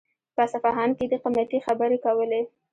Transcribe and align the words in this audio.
په 0.35 0.41
اصفهان 0.47 0.89
کې 0.97 1.03
يې 1.05 1.09
د 1.11 1.13
قيمتۍ 1.23 1.59
خبرې 1.65 1.97
کولې. 2.05 2.41